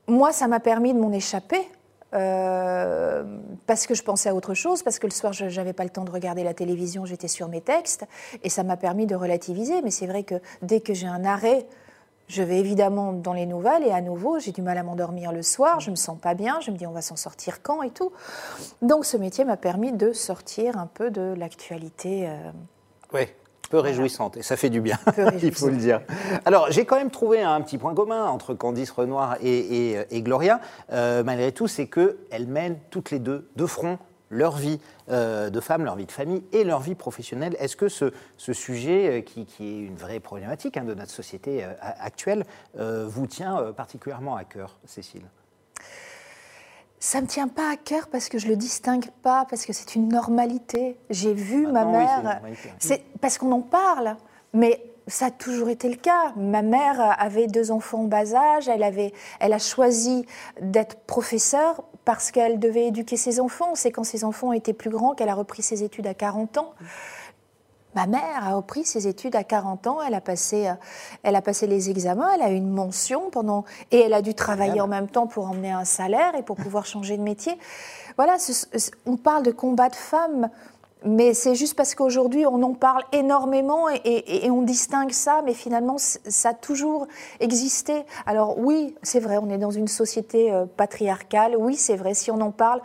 [0.06, 1.68] moi, ça m'a permis de m'en échapper.
[2.14, 3.24] Euh,
[3.66, 5.90] parce que je pensais à autre chose, parce que le soir, je n'avais pas le
[5.90, 8.04] temps de regarder la télévision, j'étais sur mes textes,
[8.42, 9.82] et ça m'a permis de relativiser.
[9.82, 11.66] Mais c'est vrai que dès que j'ai un arrêt,
[12.28, 15.42] je vais évidemment dans les nouvelles, et à nouveau, j'ai du mal à m'endormir le
[15.42, 17.90] soir, je me sens pas bien, je me dis on va s'en sortir quand et
[17.90, 18.12] tout.
[18.80, 22.28] Donc ce métier m'a permis de sortir un peu de l'actualité.
[22.28, 22.50] Euh...
[23.12, 23.26] Oui
[23.68, 24.98] peu réjouissante, et ça fait du bien,
[25.42, 26.00] il faut le dire.
[26.44, 30.22] Alors, j'ai quand même trouvé un petit point commun entre Candice Renoir et, et, et
[30.22, 30.60] Gloria,
[30.92, 33.98] euh, malgré tout, c'est qu'elles mènent toutes les deux de front
[34.30, 37.54] leur vie euh, de femme, leur vie de famille et leur vie professionnelle.
[37.60, 41.12] Est-ce que ce, ce sujet, euh, qui, qui, est une vraie problématique hein, de notre
[41.12, 45.22] société actuelle, vous tient particulièrement à cœur, Cécile?
[47.04, 49.94] Ça me tient pas à cœur parce que je le distingue pas, parce que c'est
[49.94, 50.96] une normalité.
[51.10, 52.40] J'ai vu ma mère.
[52.42, 54.16] Oui, c'est parce qu'on en parle,
[54.54, 56.32] mais ça a toujours été le cas.
[56.34, 58.70] Ma mère avait deux enfants en bas âge.
[58.70, 60.24] Elle avait, elle a choisi
[60.62, 63.74] d'être professeure parce qu'elle devait éduquer ses enfants.
[63.74, 66.72] C'est quand ses enfants étaient plus grands qu'elle a repris ses études à 40 ans.
[67.94, 70.70] Ma mère a repris ses études à 40 ans, elle a passé,
[71.22, 74.34] elle a passé les examens, elle a eu une mention pendant, et elle a dû
[74.34, 77.58] travailler en même temps pour emmener un salaire et pour pouvoir changer de métier.
[78.16, 78.66] Voilà, ce,
[79.06, 80.50] on parle de combat de femmes
[81.04, 85.96] mais c'est juste parce qu'aujourd'hui, on en parle énormément et, on distingue ça, mais finalement,
[85.98, 87.06] ça a toujours
[87.40, 88.04] existé.
[88.26, 91.56] Alors oui, c'est vrai, on est dans une société euh, patriarcale.
[91.58, 92.80] Oui, c'est vrai, si on en parle,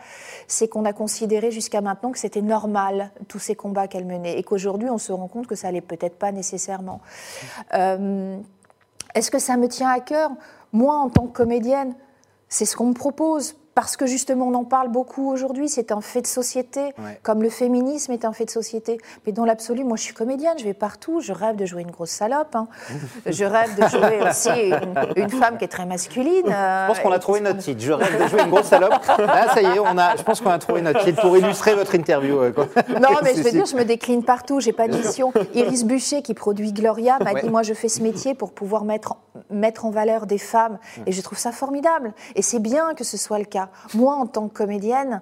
[0.47, 4.43] c'est qu'on a considéré jusqu'à maintenant que c'était normal, tous ces combats qu'elle menait, et
[4.43, 6.99] qu'aujourd'hui, on se rend compte que ça allait peut-être pas nécessairement.
[7.73, 8.37] Euh,
[9.15, 10.31] Est-ce que ça me tient à cœur?
[10.73, 11.95] Moi, en tant que comédienne,
[12.49, 16.01] c'est ce qu'on me propose parce que justement on en parle beaucoup aujourd'hui, c'est un
[16.01, 17.17] fait de société, ouais.
[17.23, 18.97] comme le féminisme est un fait de société.
[19.25, 21.91] Mais dans l'absolu, moi je suis comédienne, je vais partout, je rêve de jouer une
[21.91, 22.67] grosse salope, hein.
[23.25, 26.43] je rêve de jouer aussi une, une, femme qui est très masculine.
[26.45, 28.99] Je pense qu'on a trouvé notre titre, je rêve de jouer une grosse salope.
[29.17, 31.73] Là ça y est, on a, je pense qu'on a trouvé notre titre pour illustrer
[31.73, 32.51] votre interview.
[32.51, 32.67] Quoi.
[32.99, 35.31] Non mais je veux dire, je me décline partout, j'ai pas mission.
[35.53, 37.43] Iris Bûcher qui produit Gloria m'a ouais.
[37.43, 39.15] dit, moi je fais ce métier pour pouvoir mettre,
[39.49, 42.13] mettre en valeur des femmes et je trouve ça formidable.
[42.35, 43.68] Et c'est bien que ce soit le cas.
[43.93, 45.21] Moi, en tant que comédienne,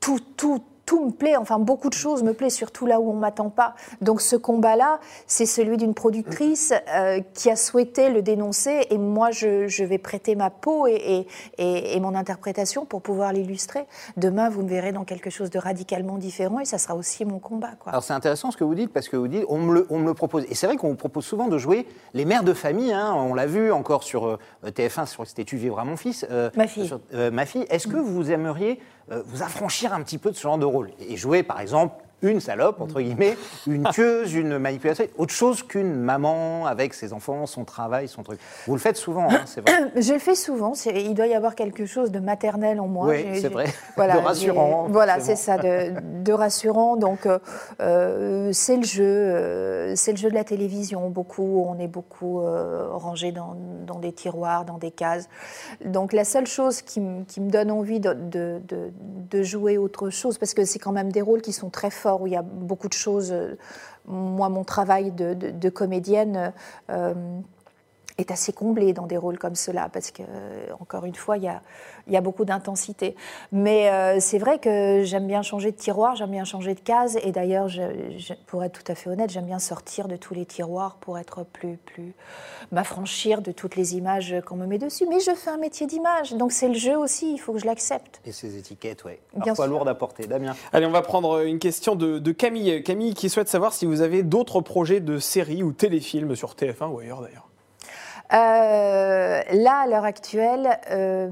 [0.00, 3.14] tout, tout, tout me plaît, enfin beaucoup de choses me plaît, surtout là où on
[3.14, 3.74] m'attend pas.
[4.00, 9.30] Donc ce combat-là, c'est celui d'une productrice euh, qui a souhaité le dénoncer et moi
[9.30, 11.26] je, je vais prêter ma peau et,
[11.58, 13.86] et, et mon interprétation pour pouvoir l'illustrer.
[14.16, 17.38] Demain, vous me verrez dans quelque chose de radicalement différent et ça sera aussi mon
[17.38, 17.72] combat.
[17.78, 17.92] Quoi.
[17.92, 19.98] Alors c'est intéressant ce que vous dites parce que vous dites, on me le, on
[19.98, 20.44] me le propose.
[20.50, 23.34] Et c'est vrai qu'on vous propose souvent de jouer les mères de famille, hein, on
[23.34, 26.26] l'a vu encore sur euh, TF1, sur c'était Tu vivras mon fils.
[26.30, 26.86] Euh, ma fille.
[26.86, 27.00] Sur,
[27.32, 27.66] ma fille.
[27.70, 30.90] Est-ce que vous aimeriez vous affranchir un petit peu de ce genre de rôle.
[31.00, 35.94] Et jouer par exemple une salope, entre guillemets, une tueuse, une manipulatrice, autre chose qu'une
[35.94, 38.40] maman avec ses enfants, son travail, son truc.
[38.66, 41.54] Vous le faites souvent, hein, c'est vrai Je le fais souvent, il doit y avoir
[41.54, 43.08] quelque chose de maternel en moi.
[43.08, 44.86] Oui, c'est vrai, voilà, de rassurant.
[44.90, 46.96] Voilà, c'est ça, de, de, rassurant.
[46.96, 47.28] Donc,
[47.80, 52.40] euh, c'est le jeu, euh, c'est le jeu de la télévision, beaucoup, on est beaucoup
[52.40, 53.56] euh, rangé dans,
[53.86, 55.28] dans, des tiroirs, dans des cases.
[55.84, 58.60] Donc, la seule chose qui, qui me donne envie de, de,
[59.30, 62.13] de jouer autre chose, parce que c'est quand même des rôles qui sont très forts,
[62.22, 63.34] où il y a beaucoup de choses.
[64.06, 66.52] Moi, mon travail de comédienne,
[66.90, 67.14] euh,
[68.18, 70.22] est assez comblé dans des rôles comme cela, parce que,
[70.80, 71.60] encore une fois, il y a,
[72.06, 73.16] il y a beaucoup d'intensité.
[73.50, 77.18] Mais euh, c'est vrai que j'aime bien changer de tiroir, j'aime bien changer de case,
[77.24, 77.82] et d'ailleurs, je,
[78.16, 81.18] je- pour être tout à fait honnête, j'aime bien sortir de tous les tiroirs pour
[81.18, 82.14] être plus, plus,
[82.70, 85.06] m'affranchir de toutes les images qu'on me met dessus.
[85.08, 87.66] Mais je fais un métier d'image, donc c'est le jeu aussi, il faut que je
[87.66, 88.20] l'accepte.
[88.24, 89.18] Et ces étiquettes, ouais.
[89.34, 89.72] Bien Parfois sûr.
[89.74, 90.26] lourdes à porter.
[90.28, 92.82] Damien Allez, on va prendre une question de, de Camille.
[92.84, 96.86] Camille qui souhaite savoir si vous avez d'autres projets de séries ou téléfilms sur TF1
[96.92, 97.48] ou ailleurs d'ailleurs.
[98.32, 101.28] Euh, là, à l'heure actuelle, euh,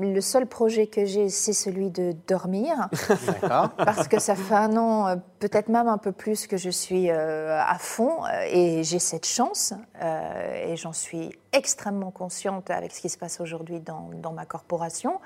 [0.00, 2.88] le seul projet que j'ai, c'est celui de dormir.
[3.26, 3.70] D'accord.
[3.76, 7.10] parce que ça fait un an, euh, peut-être même un peu plus, que je suis
[7.10, 12.92] euh, à fond euh, et j'ai cette chance euh, et j'en suis extrêmement consciente avec
[12.92, 15.18] ce qui se passe aujourd'hui dans, dans ma corporation.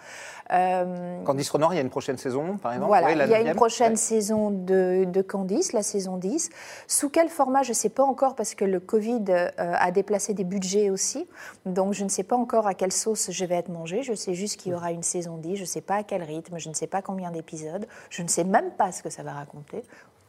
[0.52, 3.30] Euh, Candice Renoir, il y a une prochaine saison, par exemple voilà, Oui, la il
[3.30, 3.96] y a une prochaine Ouais.
[3.96, 6.50] saison de, de Candice, la saison 10.
[6.86, 10.34] Sous quel format, je ne sais pas encore, parce que le Covid euh, a déplacé
[10.34, 11.26] des budgets aussi.
[11.66, 14.02] Donc, je ne sais pas encore à quelle sauce je vais être mangée.
[14.02, 15.56] Je sais juste qu'il y aura une saison 10.
[15.56, 16.58] Je ne sais pas à quel rythme.
[16.58, 17.86] Je ne sais pas combien d'épisodes.
[18.10, 19.82] Je ne sais même pas ce que ça va raconter.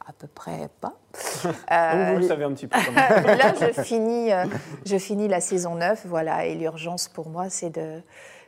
[0.06, 0.92] À peu près pas.
[1.44, 2.78] Donc, Euh, vous le savez un petit peu.
[2.78, 3.24] quand même.
[3.38, 4.44] là, je finis, euh,
[4.84, 8.00] je finis la saison 9, voilà, et l'urgence pour moi, c'est de,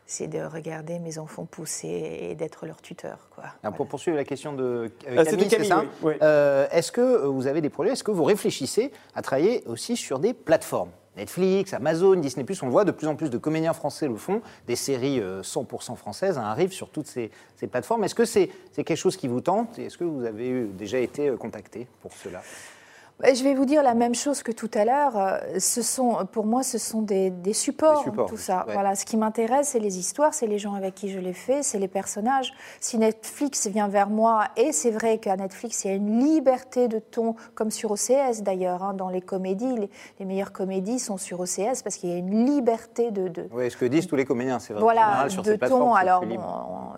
[0.05, 3.29] c'est de regarder mes enfants pousser et d'être leur tuteur.
[3.35, 3.45] Quoi.
[3.45, 3.77] Alors, Voilà.
[3.77, 6.15] Pour poursuivre la question de euh, Ah, c'est de Camille, c'est Camille, ça oui, oui.
[6.23, 9.97] Euh, Est-ce que euh, vous avez des projets Est-ce que vous réfléchissez à travailler aussi
[9.97, 10.91] sur des plateformes?
[11.17, 14.77] Netflix, Amazon, Disney+, on voit, de plus en plus de comédiens français le font, des
[14.77, 17.31] séries euh, 100% françaises hein, arrivent sur toutes ces,
[17.71, 18.05] plateformes.
[18.05, 19.79] Est-ce que c'est quelque chose qui vous tente?
[19.79, 22.39] Et Est-ce que vous avez eu- déjà été euh, contacté pour cela?
[22.39, 22.76] Euh,
[23.25, 25.17] Je vais vous dire la même chose que tout à l'heure.
[25.17, 28.67] Euh, Ce sont, pour moi, ce sont des, des supports, Des supports, tout ça.
[28.67, 28.75] ouais.
[28.75, 31.63] Voilà, ce qui m'intéresse, c'est les histoires, c'est les gens avec qui je les fais,
[31.63, 32.53] c'est les personnages.
[32.79, 36.89] Si Netflix vient vers moi, et c'est vrai qu'à Netflix, il y a une liberté
[36.89, 41.17] de ton, comme sur OCS d'ailleurs, hein, dans les comédies, les, les meilleures comédies sont
[41.17, 44.17] sur OCS parce qu'il y a une liberté de, de, Oui, ce que disent tous
[44.17, 44.83] les comédiens, c'est vrai.
[44.83, 45.95] Voilà, sur de ces ton.
[45.95, 46.39] Alors, bon,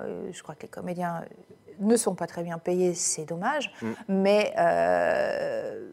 [0.03, 1.23] euh, je crois que les comédiens
[1.79, 3.87] ne sont pas très bien payés, c'est dommage, Mm.
[4.09, 5.91] mais euh,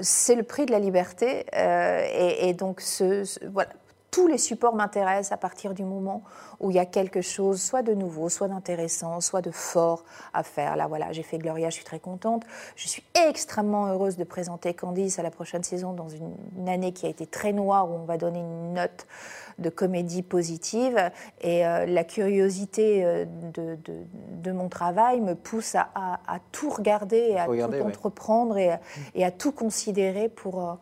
[0.00, 1.46] c'est le prix de la liberté.
[1.54, 3.70] euh, et, et donc, ce, ce- voilà,
[4.14, 6.22] tous les supports m'intéressent à partir du moment
[6.60, 10.44] où il y a quelque chose, soit de nouveau, soit d'intéressant, soit de fort à
[10.44, 10.76] faire.
[10.76, 12.44] Là, voilà, j'ai fait Gloria, je suis très contente.
[12.76, 16.92] Je suis extrêmement heureuse de présenter Candice à la prochaine saison dans une, une année
[16.92, 19.06] qui a été très noire, où on va donner une note
[19.58, 21.10] de comédie positive.
[21.40, 24.04] Et euh, la curiosité euh, de, de-
[24.44, 27.90] de mon travail me pousse à, à- à tout regarder, à regarder, tout ouais.
[27.90, 28.80] entreprendre et, à-
[29.16, 30.74] et à tout considérer pour, euh,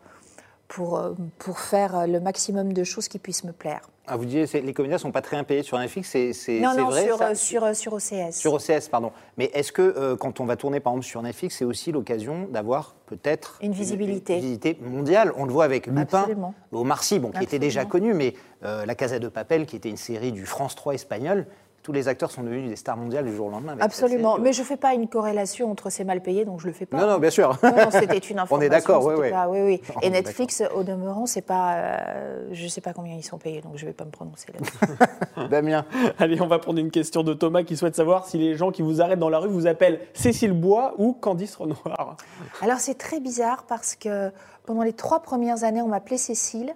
[0.67, 3.81] pour, euh, pour faire euh, le maximum de choses qui puissent me plaire.
[4.05, 6.59] Ah, vous disiez, les comédiens ne sont pas très bien payés sur Netflix, c'est c'est-
[6.59, 8.31] Non, non, vrai sur, ça euh, sur, sur OCS.
[8.31, 9.11] Sur OCS, pardon.
[9.37, 12.47] Mais est-ce que euh, quand on va tourner par exemple sur Netflix, c'est aussi l'occasion
[12.51, 14.33] d'avoir peut-être Une visibilité.
[14.33, 15.31] une visibilité mondiale?
[15.37, 16.27] On le voit avec Lupin.
[16.73, 18.33] Omar Sy, bon, qui était déjà connu, mais
[18.65, 21.45] euh, La Casa de Papel, qui était une série du France 3 espagnol,
[21.83, 23.75] tous les acteurs sont devenus des stars mondiales du jour au lendemain.
[23.81, 24.37] Absolument.
[24.39, 26.77] Mais je ne fais pas une corrélation entre c'est mal payé, donc je ne le
[26.77, 26.97] fais pas.
[26.97, 27.57] Non, non, bien sûr.
[27.61, 28.47] Non, non, c'était une information.
[28.55, 29.31] On est d'accord, oui, c'était oui.
[29.31, 29.81] pas- oui, oui.
[29.97, 33.37] On Et Netflix, au demeurant, c'est pas, euh, je ne sais pas combien ils sont
[33.37, 35.49] payés, donc je ne vais pas me prononcer là-dessus.
[35.49, 35.85] Damien.
[36.19, 38.81] Allez, on va prendre une question de Thomas qui souhaite savoir si les gens qui
[38.81, 42.15] vous arrêtent dans la rue vous appellent Cécile Bois ou Candice Renoir.
[42.61, 44.31] Alors c'est très bizarre parce que
[44.65, 46.73] pendant les trois premières années, on m'appelait Cécile,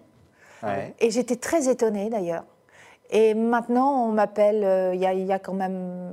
[0.64, 0.94] Ouais.
[1.00, 2.44] et j'étais très étonnée d'ailleurs.
[3.10, 6.12] Et maintenant, on m'appelle, euh, il y, a- il y a quand même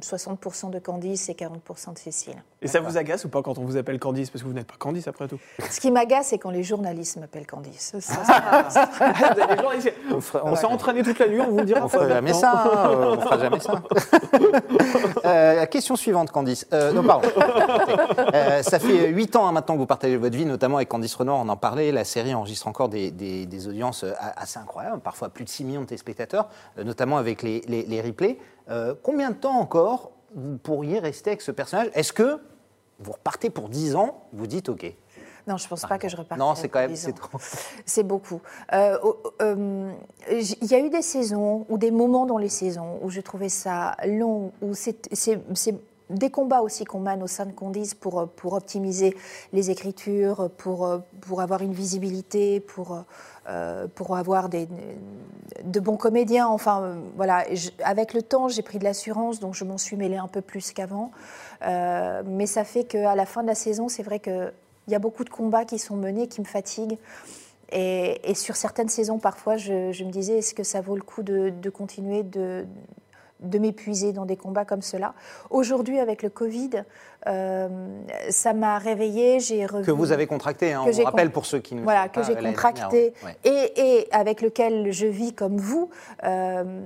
[0.00, 2.34] 60% de Candice et 40% de Cécile.
[2.62, 4.30] Et ça vous agace ou pas quand on vous appelle Candice?
[4.30, 5.38] Parce que vous n'êtes pas Candice après tout.
[5.70, 7.96] Ce qui m'agace, c'est quand les journalistes m'appellent Candice.
[8.00, 8.64] Ça, Ah.
[8.70, 8.88] ça-
[9.50, 9.92] Les gens, ils-
[10.44, 11.88] On on s'est entraîné toute la nuit, on vous le dira On pas.
[11.88, 13.82] fera jamais ça, on fera jamais ça.
[15.24, 16.66] Euh, la question suivante, Candice.
[16.72, 17.28] Euh, non, pardon.
[18.34, 21.14] Euh, ça fait huit ans hein, maintenant que vous partagez votre vie, notamment avec Candice
[21.16, 21.90] Renoir, on en parlait.
[21.90, 24.04] La série enregistre encore des, des- des audiences
[24.36, 26.35] assez incroyables, parfois plus de 6 millions de téléspectateurs,
[26.78, 28.38] euh, notamment avec les, les- les replays.
[28.70, 31.88] Euh, combien de temps encore vous pourriez rester avec ce personnage?
[31.94, 32.40] Est-ce que
[32.98, 34.24] vous repartez pour 10 ans?
[34.32, 34.92] Vous dites OK.
[35.46, 36.40] Non, je pense pas que je reparte.
[36.40, 37.38] Non, c'est quand même c'est trop.
[37.86, 38.40] C'est beaucoup.
[38.72, 38.96] Euh,
[40.30, 43.48] Il y a eu des saisons ou des moments dans les saisons où je trouvais
[43.48, 44.96] ça long, où c'est
[46.10, 49.16] des combats aussi qu'on mène au sein de Condis pour, euh, pour optimiser
[49.52, 53.04] les écritures, pour, euh, pour avoir une visibilité, pour,
[53.48, 54.68] euh, pour avoir des,
[55.64, 56.46] de bons comédiens.
[56.46, 57.44] Enfin, voilà.
[57.82, 60.72] Avec le temps, j'ai pris de l'assurance, donc je m'en suis mêlée un peu plus
[60.72, 61.10] qu'avant.
[61.62, 64.52] Mais ça fait qu'à la fin de la saison, c'est vrai qu'il
[64.88, 66.98] y a beaucoup de combats qui sont menés, qui me fatiguent.
[67.72, 71.02] Et, et sur certaines saisons, parfois, je, je me disais, est-ce que ça vaut le
[71.02, 72.64] coup de, de continuer de,
[73.40, 75.14] de m'épuiser dans des combats comme cela.
[75.50, 76.84] Aujourd'hui, avec le Covid,
[77.26, 79.40] ça m'a réveillée.
[79.40, 82.22] J'ai que vous avez contracté, hein, que on rappelle pour ceux qui ne voilà que
[82.22, 83.36] j'ai contracté dernière, ouais.
[83.44, 85.90] et, et avec lequel je vis comme vous.
[86.24, 86.80] Euh,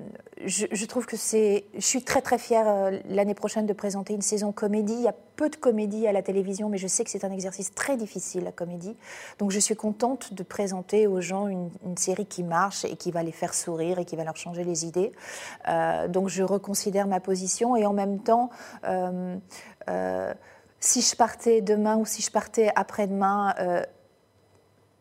[0.46, 1.64] je, je trouve que c'est.
[1.74, 4.94] Je suis très très fière euh, l'année prochaine de présenter une saison comédie.
[4.94, 7.32] Il y a peu de comédie à la télévision, mais je sais que c'est un
[7.32, 8.96] exercice très difficile la comédie.
[9.38, 13.10] Donc je suis contente de présenter aux gens une, une série qui marche et qui
[13.10, 15.12] va les faire sourire et qui va leur changer les idées.
[15.68, 18.48] Euh, donc je reconsidère ma position et en même temps.
[18.84, 19.36] euh, euh,
[20.78, 23.82] si je partais demain ou si je partais après-demain, euh,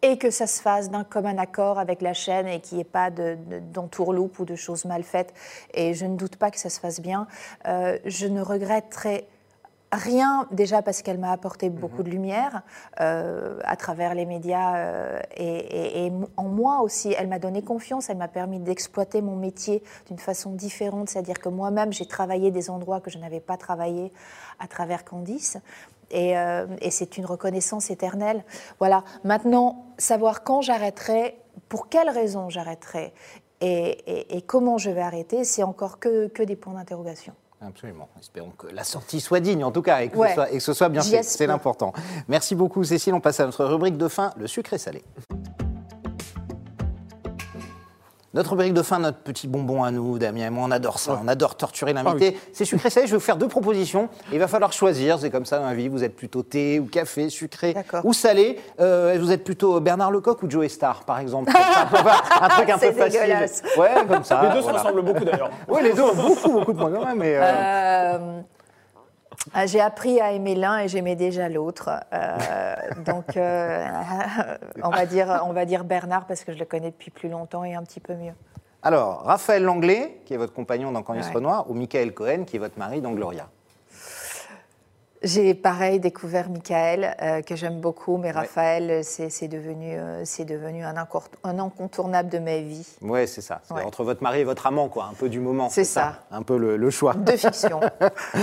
[0.02, 2.86] et que ça se fasse d'un commun accord avec la chaîne et qu'il n'y ait
[2.86, 5.34] pas de- de- d'entourloupe ou de choses mal faites,
[5.74, 7.28] et je ne doute pas que ça se fasse bien,
[7.68, 9.28] euh, je ne regretterai
[9.92, 12.62] rien, déjà parce qu'elle m'a apporté beaucoup de lumière
[13.02, 17.16] euh, à travers les médias euh, et, et- et en moi aussi.
[17.18, 21.50] Elle m'a donné confiance, elle m'a permis d'exploiter mon métier d'une façon différente, c'est-à-dire que
[21.50, 24.14] moi-même, j'ai travaillé des endroits que je n'avais pas travaillé
[24.60, 25.58] à travers Candice.
[26.12, 28.44] Et, euh, et c'est une reconnaissance éternelle.
[28.80, 29.04] Voilà.
[29.24, 33.14] Maintenant, savoir quand j'arrêterai, pour quelles raisons j'arrêterai
[33.62, 37.34] et, comment je vais arrêter, c'est encore que, que des points d'interrogation.
[37.62, 38.08] Absolument.
[38.20, 40.30] Espérons que la sortie soit digne, en tout cas, et que, Ouais.
[40.30, 41.24] ce, soit, et que ce soit bien fait.
[41.24, 41.94] C'est l'important.
[42.28, 43.14] Merci beaucoup, Cécile.
[43.14, 45.04] On passe à notre rubrique de fin, le sucré salé.
[48.36, 51.20] Notre rubrique de fin, notre petit bonbon à nous, Damien et moi, on adore ça.
[51.24, 52.38] On adore torturer l'invité.
[52.54, 53.08] C'est sucré salé.
[53.08, 54.08] Je vais vous faire deux propositions.
[54.32, 55.18] Il va falloir choisir.
[55.18, 55.88] C'est comme ça dans la vie.
[55.88, 58.60] Vous êtes plutôt thé ou café, sucré ou salé.
[58.80, 61.52] Euh, vous êtes plutôt Bernard Lecoq ou Joe Star, par exemple?
[61.52, 63.20] Un truc un peu C'est facile.
[63.22, 63.64] dégueulasse.
[63.78, 64.42] Ouais, comme ça.
[64.44, 65.50] Les deux se ressemblent beaucoup d'ailleurs.
[65.68, 67.16] Oui, les deux ont beaucoup, beaucoup de points communs.
[67.16, 68.42] Mais euh, Euh,
[69.54, 71.90] ah, J'ai appris à aimer l'un et j'aimais déjà l'autre.
[72.14, 73.86] Euh, donc, euh,
[74.84, 77.64] on, va dire, on va dire Bernard parce que je le connais depuis plus longtemps
[77.64, 78.34] et un petit peu mieux.
[78.82, 81.34] Alors, Raphaël Langlais, qui est votre compagnon dans Candice Ouais.
[81.34, 83.50] Renoir, ou Michael Cohen, qui est votre mari dans Gloria.
[85.22, 90.46] J'ai pareil découvert Michael, euh, que j'aime beaucoup, mais Raphaël, c'est c'est devenu, euh, c'est
[90.46, 90.96] devenu un,
[91.44, 92.88] incontournable de ma vie.
[93.02, 93.62] Ouais, c'est ça.
[93.70, 93.84] Ouais.
[93.84, 95.06] entre votre mari et votre amant, quoi.
[95.12, 95.68] Un peu du moment.
[95.70, 96.20] C'est ça.
[96.32, 97.16] Un peu le, le choix.
[97.16, 97.82] De fiction.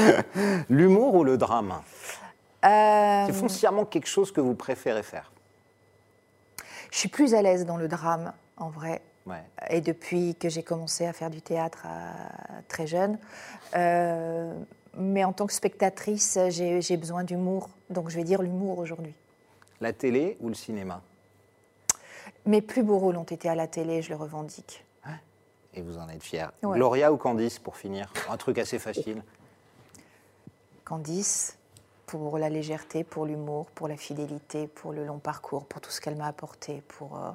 [0.68, 1.80] L'humour ou le drame?
[2.66, 5.32] Euh, C'est foncièrement quelque chose que vous préférez faire.
[6.90, 9.00] je suis plus à l'aise dans le drame, en vrai.
[9.26, 9.42] Ouais.
[9.70, 13.18] Et depuis que j'ai commencé à faire du théâtre à- très jeune.
[14.96, 17.68] Mais en tant que spectatrice, j'ai besoin d'humour.
[17.90, 19.14] Donc je vais dire l'humour aujourd'hui.
[19.80, 21.02] La télé ou le cinéma?
[22.46, 24.84] Mes plus beaux rôles ont été à la télé, je le revendique.
[25.74, 26.50] Et vous en êtes fier.
[26.62, 26.78] Ouais.
[26.78, 28.10] Gloria ou Candice, pour finir?
[28.30, 29.22] Un truc assez facile.
[30.86, 31.58] Candice,
[32.06, 36.00] pour la légèreté, pour l'humour, pour la fidélité, pour le long parcours, pour tout ce
[36.00, 37.30] qu'elle m'a apporté, pour, euh,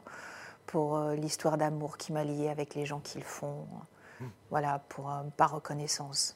[0.66, 3.68] pour euh, l'histoire d'amour qui m'a liée avec les gens qui le font.
[4.50, 6.36] Voilà, pour, euh, par reconnaissance.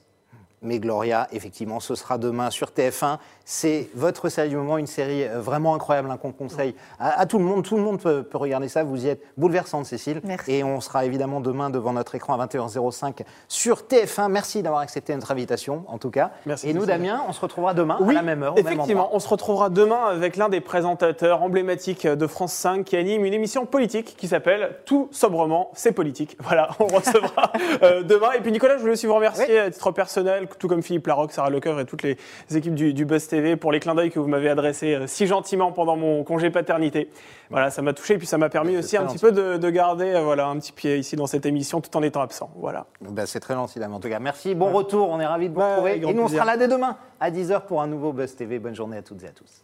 [0.62, 3.18] Mais Gloria, effectivement, ce sera demain sur TF1.
[3.48, 7.26] C'est votre série du moment, une série euh, vraiment incroyable hein, qu'on conseille à, à
[7.28, 7.64] tout le monde.
[7.64, 8.84] Tout le monde peut, peut regarder ça.
[8.84, 10.22] Vous y êtes bouleversante, Cécile.
[10.24, 10.52] Merci.
[10.52, 14.30] Et on sera évidemment demain devant notre écran à 21h05 sur TF1.
[14.32, 16.32] Merci d'avoir accepté notre invitation, en tout cas.
[16.48, 16.98] Merci, Et nous, Cécile.
[16.98, 19.10] Damien, on se retrouvera demain Oui, à la même heure, au même effectivement.
[19.14, 23.34] On se retrouvera demain avec l'un des présentateurs emblématiques de France 5 qui anime une
[23.34, 26.38] émission politique qui s'appelle Tout sobrement, c'est politique.
[26.46, 28.32] Voilà, on recevra euh, demain.
[28.34, 29.58] Et puis Nicolas, je voulais aussi vous remercier Oui.
[29.58, 32.18] à titre personnel, tout comme Philippe Larocque, Sarah Lecoeur et toutes les
[32.54, 35.28] équipes du, du Buzz TV pour les clins d'œil que vous m'avez adressés euh, si
[35.28, 37.10] gentiment pendant mon congé paternité.
[37.50, 39.70] Voilà, ça m'a touché et puis ça m'a permis aussi un petit peu de, de
[39.70, 42.52] garder euh, voilà, un petit pied ici dans cette émission tout en étant absent.
[42.56, 42.86] Voilà.
[43.02, 43.84] Ben, c'est très gentil.
[43.84, 44.56] En tout cas, merci.
[44.56, 45.10] Bon retour.
[45.10, 45.96] On est ravis de vous retrouver.
[45.98, 48.60] Et nous, on sera là dès demain à 10h pour un nouveau Buzz TV.
[48.60, 49.64] Bonne journée à toutes et à tous.